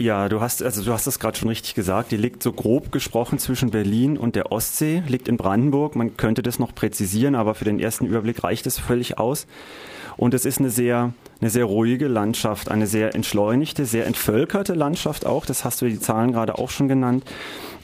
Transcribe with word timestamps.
Ja, 0.00 0.30
du 0.30 0.40
hast 0.40 0.62
also 0.62 0.82
du 0.82 0.94
hast 0.94 1.06
es 1.06 1.18
gerade 1.18 1.36
schon 1.36 1.50
richtig 1.50 1.74
gesagt. 1.74 2.10
Die 2.10 2.16
liegt 2.16 2.42
so 2.42 2.54
grob 2.54 2.90
gesprochen 2.90 3.38
zwischen 3.38 3.70
Berlin 3.70 4.16
und 4.16 4.34
der 4.34 4.50
Ostsee, 4.50 5.02
liegt 5.06 5.28
in 5.28 5.36
Brandenburg. 5.36 5.94
Man 5.94 6.16
könnte 6.16 6.42
das 6.42 6.58
noch 6.58 6.74
präzisieren, 6.74 7.34
aber 7.34 7.54
für 7.54 7.66
den 7.66 7.78
ersten 7.78 8.06
Überblick 8.06 8.42
reicht 8.42 8.66
es 8.66 8.78
völlig 8.78 9.18
aus. 9.18 9.46
Und 10.16 10.32
es 10.32 10.46
ist 10.46 10.58
eine 10.58 10.70
sehr 10.70 11.12
eine 11.42 11.50
sehr 11.50 11.66
ruhige 11.66 12.08
Landschaft, 12.08 12.70
eine 12.70 12.86
sehr 12.86 13.14
entschleunigte, 13.14 13.84
sehr 13.84 14.06
entvölkerte 14.06 14.72
Landschaft 14.72 15.26
auch. 15.26 15.44
Das 15.44 15.66
hast 15.66 15.82
du 15.82 15.86
die 15.86 16.00
Zahlen 16.00 16.32
gerade 16.32 16.56
auch 16.56 16.70
schon 16.70 16.88
genannt 16.88 17.24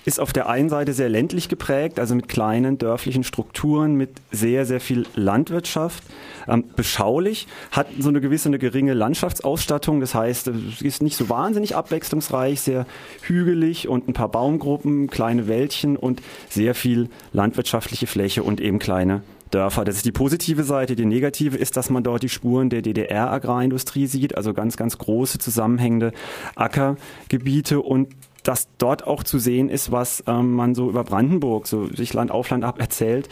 ist 0.07 0.21
auf 0.21 0.33
der 0.33 0.49
einen 0.49 0.69
Seite 0.69 0.93
sehr 0.93 1.09
ländlich 1.09 1.49
geprägt, 1.49 1.99
also 1.99 2.15
mit 2.15 2.29
kleinen 2.29 2.79
dörflichen 2.79 3.25
Strukturen, 3.25 3.97
mit 3.97 4.11
sehr, 4.31 4.65
sehr 4.65 4.81
viel 4.81 5.05
Landwirtschaft, 5.17 6.05
ähm, 6.47 6.65
beschaulich, 6.77 7.49
hat 7.73 7.89
so 7.99 8.09
eine 8.09 8.21
gewisse, 8.21 8.49
eine 8.49 8.61
geringe 8.61 8.95
Landschaftsausstattung, 8.95 10.01
das 10.01 10.15
heißt, 10.15 10.47
es 10.47 10.81
ist 10.81 11.03
nicht 11.03 11.17
so 11.17 11.29
wahnsinnig 11.29 11.75
abwechslungsreich, 11.75 12.61
sehr 12.61 12.87
hügelig 13.23 13.89
und 13.89 14.09
ein 14.09 14.13
paar 14.13 14.29
Baumgruppen, 14.29 15.09
kleine 15.11 15.49
Wäldchen 15.49 15.97
und 15.97 16.23
sehr 16.49 16.77
viel 16.77 17.11
landwirtschaftliche 17.33 18.07
Fläche 18.07 18.45
und 18.45 18.61
eben 18.61 18.79
kleine 18.79 19.23
Dörfer. 19.51 19.85
Das 19.85 19.97
ist 19.97 20.05
die 20.05 20.13
positive 20.13 20.63
Seite. 20.63 20.95
Die 20.95 21.05
negative 21.05 21.57
ist, 21.57 21.77
dass 21.77 21.91
man 21.91 22.05
dort 22.05 22.23
die 22.23 22.29
Spuren 22.29 22.71
der 22.71 22.83
DDR-Agrarindustrie 22.83 24.07
sieht, 24.07 24.37
also 24.37 24.55
ganz, 24.55 24.77
ganz 24.77 24.99
große 24.99 25.39
zusammenhängende 25.39 26.13
Ackergebiete 26.55 27.81
und 27.81 28.09
dass 28.47 28.69
dort 28.79 29.07
auch 29.07 29.25
zu 29.25 29.39
sehen 29.41 29.69
ist, 29.69 29.91
was 29.91 30.23
ähm, 30.29 30.53
man 30.53 30.77
so 30.77 30.89
über 30.89 31.03
Brandenburg, 31.03 31.67
so 31.67 31.87
sich 31.87 32.15
Land 32.15 32.31
auf 32.31 32.49
Land 32.51 32.65
ab 32.65 32.79
erzählt, 32.79 33.29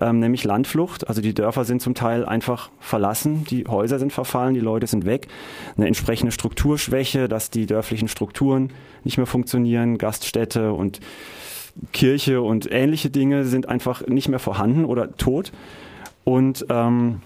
ähm, 0.00 0.18
nämlich 0.18 0.42
Landflucht. 0.42 1.08
Also 1.08 1.20
die 1.20 1.34
Dörfer 1.34 1.64
sind 1.64 1.80
zum 1.80 1.94
Teil 1.94 2.24
einfach 2.24 2.70
verlassen, 2.80 3.44
die 3.44 3.66
Häuser 3.68 4.00
sind 4.00 4.12
verfallen, 4.12 4.54
die 4.54 4.60
Leute 4.60 4.88
sind 4.88 5.04
weg. 5.04 5.28
Eine 5.76 5.86
entsprechende 5.86 6.32
Strukturschwäche, 6.32 7.28
dass 7.28 7.50
die 7.50 7.66
dörflichen 7.66 8.08
Strukturen 8.08 8.70
nicht 9.04 9.18
mehr 9.18 9.26
funktionieren, 9.26 9.98
Gaststätte 9.98 10.72
und 10.72 10.98
Kirche 11.92 12.42
und 12.42 12.70
ähnliche 12.70 13.10
Dinge 13.10 13.44
sind 13.44 13.68
einfach 13.68 14.04
nicht 14.08 14.28
mehr 14.28 14.38
vorhanden 14.40 14.84
oder 14.84 15.16
tot. 15.16 15.52
Und 16.24 16.66
ähm, 16.70 17.20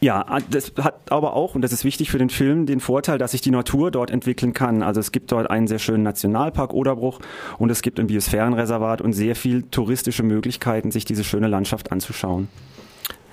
ja, 0.00 0.24
ah, 0.28 0.38
das 0.48 0.72
hat 0.80 1.10
aber 1.10 1.34
auch, 1.34 1.56
und 1.56 1.62
das 1.62 1.72
ist 1.72 1.84
wichtig 1.84 2.10
für 2.10 2.18
den 2.18 2.30
Film, 2.30 2.66
den 2.66 2.78
Vorteil, 2.78 3.18
dass 3.18 3.32
sich 3.32 3.40
die 3.40 3.50
Natur 3.50 3.90
dort 3.90 4.10
entwickeln 4.10 4.52
kann. 4.52 4.82
Also 4.82 5.00
es 5.00 5.10
gibt 5.10 5.32
dort 5.32 5.50
einen 5.50 5.66
sehr 5.66 5.80
schönen 5.80 6.04
Nationalpark 6.04 6.72
Oderbruch 6.72 7.18
und 7.58 7.70
es 7.70 7.82
gibt 7.82 7.98
ein 7.98 8.06
Biosphärenreservat 8.06 9.00
und 9.00 9.12
sehr 9.12 9.34
viel 9.34 9.64
touristische 9.64 10.22
Möglichkeiten, 10.22 10.92
sich 10.92 11.04
diese 11.04 11.24
schöne 11.24 11.48
Landschaft 11.48 11.90
anzuschauen. 11.90 12.48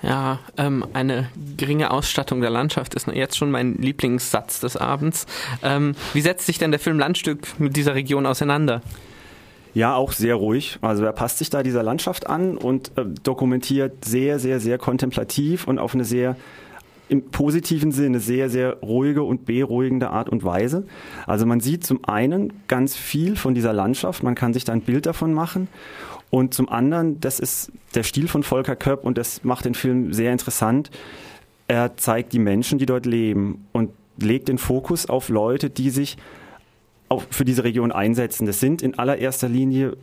Ja, 0.02 0.40
ähm, 0.56 0.84
eine 0.92 1.30
geringe 1.56 1.90
Ausstattung 1.90 2.40
der 2.40 2.50
Landschaft 2.50 2.94
ist 2.94 3.06
jetzt 3.06 3.36
schon 3.36 3.50
mein 3.50 3.74
Lieblingssatz 3.74 4.60
des 4.60 4.76
Abends. 4.76 5.26
Ähm, 5.62 5.94
wie 6.12 6.20
setzt 6.20 6.46
sich 6.46 6.58
denn 6.58 6.70
der 6.72 6.80
Film 6.80 6.98
Landstück 6.98 7.58
mit 7.58 7.76
dieser 7.76 7.94
Region 7.94 8.26
auseinander? 8.26 8.82
Ja, 9.76 9.94
auch 9.94 10.12
sehr 10.12 10.36
ruhig. 10.36 10.78
Also 10.80 11.04
er 11.04 11.12
passt 11.12 11.36
sich 11.36 11.50
da 11.50 11.62
dieser 11.62 11.82
Landschaft 11.82 12.26
an 12.30 12.56
und 12.56 12.92
äh, 12.96 13.04
dokumentiert 13.22 14.06
sehr, 14.06 14.38
sehr, 14.38 14.58
sehr 14.58 14.78
kontemplativ 14.78 15.68
und 15.68 15.78
auf 15.78 15.92
eine 15.92 16.06
sehr 16.06 16.34
im 17.10 17.28
positiven 17.28 17.92
Sinne 17.92 18.18
sehr, 18.20 18.48
sehr 18.48 18.78
ruhige 18.78 19.22
und 19.22 19.44
beruhigende 19.44 20.08
Art 20.08 20.30
und 20.30 20.44
Weise. 20.44 20.86
Also 21.26 21.44
man 21.44 21.60
sieht 21.60 21.84
zum 21.84 22.02
einen 22.06 22.54
ganz 22.68 22.96
viel 22.96 23.36
von 23.36 23.54
dieser 23.54 23.74
Landschaft, 23.74 24.22
man 24.22 24.34
kann 24.34 24.54
sich 24.54 24.64
da 24.64 24.72
ein 24.72 24.80
Bild 24.80 25.04
davon 25.04 25.34
machen. 25.34 25.68
Und 26.30 26.54
zum 26.54 26.70
anderen, 26.70 27.20
das 27.20 27.38
ist 27.38 27.70
der 27.94 28.02
Stil 28.02 28.28
von 28.28 28.44
Volker 28.44 28.76
Köpp 28.76 29.04
und 29.04 29.18
das 29.18 29.44
macht 29.44 29.66
den 29.66 29.74
Film 29.74 30.14
sehr 30.14 30.32
interessant. 30.32 30.90
Er 31.68 31.98
zeigt 31.98 32.32
die 32.32 32.38
Menschen, 32.38 32.78
die 32.78 32.86
dort 32.86 33.04
leben 33.04 33.66
und 33.72 33.90
legt 34.16 34.48
den 34.48 34.56
Fokus 34.56 35.04
auf 35.04 35.28
Leute, 35.28 35.68
die 35.68 35.90
sich 35.90 36.16
auch 37.08 37.24
für 37.30 37.44
diese 37.44 37.64
Region 37.64 37.92
einsetzen. 37.92 38.46
Das 38.46 38.60
sind 38.60 38.82
in 38.82 38.98
allererster 38.98 39.48
Linie 39.48 39.96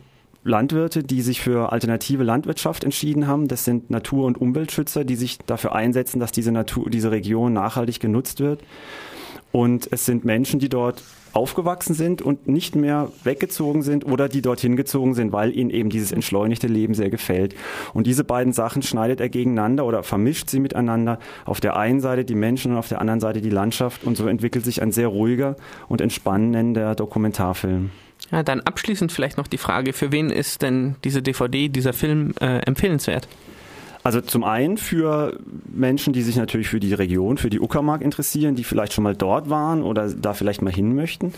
Landwirte, 0.44 1.02
die 1.02 1.22
sich 1.22 1.40
für 1.40 1.72
alternative 1.72 2.22
Landwirtschaft 2.22 2.84
entschieden 2.84 3.26
haben. 3.26 3.48
Das 3.48 3.64
sind 3.64 3.90
Natur- 3.90 4.26
und 4.26 4.38
Umweltschützer, 4.40 5.04
die 5.04 5.16
sich 5.16 5.38
dafür 5.38 5.74
einsetzen, 5.74 6.20
dass 6.20 6.32
diese 6.32 6.52
Natur, 6.52 6.90
diese 6.90 7.10
Region 7.10 7.54
nachhaltig 7.54 7.98
genutzt 7.98 8.40
wird. 8.40 8.60
Und 9.52 9.88
es 9.90 10.04
sind 10.04 10.24
Menschen, 10.24 10.60
die 10.60 10.68
dort 10.68 11.02
aufgewachsen 11.32 11.94
sind 11.94 12.22
und 12.22 12.48
nicht 12.48 12.76
mehr 12.76 13.10
weggezogen 13.22 13.82
sind 13.82 14.04
oder 14.04 14.28
die 14.28 14.42
dorthin 14.42 14.76
gezogen 14.76 15.14
sind, 15.14 15.32
weil 15.32 15.56
ihnen 15.56 15.70
eben 15.70 15.90
dieses 15.90 16.12
entschleunigte 16.12 16.66
Leben 16.66 16.94
sehr 16.94 17.10
gefällt. 17.10 17.54
Und 17.92 18.06
diese 18.06 18.24
beiden 18.24 18.52
Sachen 18.52 18.82
schneidet 18.82 19.20
er 19.20 19.28
gegeneinander 19.28 19.86
oder 19.86 20.02
vermischt 20.02 20.50
sie 20.50 20.60
miteinander. 20.60 21.18
Auf 21.44 21.60
der 21.60 21.76
einen 21.76 22.00
Seite 22.00 22.24
die 22.24 22.34
Menschen 22.34 22.72
und 22.72 22.78
auf 22.78 22.88
der 22.88 23.00
anderen 23.00 23.20
Seite 23.20 23.40
die 23.40 23.50
Landschaft. 23.50 24.04
Und 24.04 24.16
so 24.16 24.26
entwickelt 24.26 24.64
sich 24.64 24.82
ein 24.82 24.92
sehr 24.92 25.08
ruhiger 25.08 25.56
und 25.88 26.00
entspannender 26.00 26.94
Dokumentarfilm. 26.94 27.90
Ja, 28.30 28.42
dann 28.42 28.60
abschließend 28.60 29.12
vielleicht 29.12 29.36
noch 29.36 29.46
die 29.46 29.58
Frage, 29.58 29.92
für 29.92 30.12
wen 30.12 30.30
ist 30.30 30.62
denn 30.62 30.96
diese 31.04 31.22
DVD, 31.22 31.68
dieser 31.68 31.92
Film 31.92 32.34
äh, 32.40 32.58
empfehlenswert? 32.60 33.28
Also 34.06 34.20
zum 34.20 34.44
einen 34.44 34.76
für 34.76 35.38
Menschen, 35.72 36.12
die 36.12 36.20
sich 36.20 36.36
natürlich 36.36 36.68
für 36.68 36.78
die 36.78 36.92
Region, 36.92 37.38
für 37.38 37.48
die 37.48 37.58
Uckermark 37.58 38.02
interessieren, 38.02 38.54
die 38.54 38.62
vielleicht 38.62 38.92
schon 38.92 39.02
mal 39.02 39.16
dort 39.16 39.48
waren 39.48 39.82
oder 39.82 40.10
da 40.10 40.34
vielleicht 40.34 40.60
mal 40.60 40.70
hin 40.70 40.94
möchten. 40.94 41.32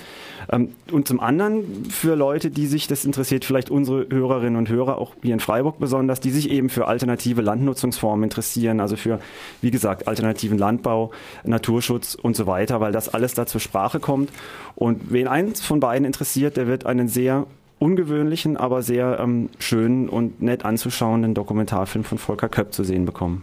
Ähm, 0.51 0.71
und 0.91 1.07
zum 1.07 1.21
anderen 1.21 1.85
für 1.89 2.17
Leute, 2.17 2.51
die 2.51 2.67
sich, 2.67 2.89
das 2.89 3.05
interessiert 3.05 3.45
vielleicht 3.45 3.71
unsere 3.71 4.09
Hörerinnen 4.11 4.57
und 4.57 4.69
Hörer, 4.69 4.99
auch 4.99 5.13
hier 5.23 5.33
in 5.33 5.39
Freiburg 5.39 5.79
besonders, 5.79 6.19
die 6.19 6.33
sich 6.33 6.51
eben 6.51 6.69
für 6.69 6.89
alternative 6.89 7.41
Landnutzungsformen 7.41 8.25
interessieren, 8.25 8.81
also 8.81 8.97
für, 8.97 9.21
wie 9.61 9.71
gesagt, 9.71 10.09
alternativen 10.09 10.59
Landbau, 10.59 11.13
Naturschutz 11.45 12.17
und 12.17 12.35
so 12.35 12.49
weiter, 12.49 12.81
weil 12.81 12.91
das 12.91 13.09
alles 13.09 13.35
da 13.35 13.47
zur 13.47 13.61
Sprache 13.61 14.01
kommt. 14.01 14.31
Und 14.75 15.13
wen 15.13 15.29
eins 15.29 15.61
von 15.61 15.79
beiden 15.79 16.05
interessiert, 16.05 16.57
der 16.57 16.67
wird 16.67 16.85
einen 16.85 17.07
sehr 17.07 17.47
ungewöhnlichen, 17.79 18.57
aber 18.57 18.83
sehr 18.83 19.19
ähm, 19.21 19.51
schönen 19.59 20.09
und 20.09 20.41
nett 20.41 20.65
anzuschauenden 20.65 21.35
Dokumentarfilm 21.35 22.05
von 22.05 22.19
Volker 22.19 22.49
Köpp 22.49 22.73
zu 22.73 22.85
sehen 22.85 23.05
bekommen. 23.05 23.43